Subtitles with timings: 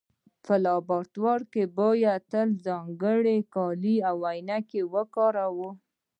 [0.45, 5.69] په لابراتوار کې باید تل ځانګړي کالي او عینکې وکاروو.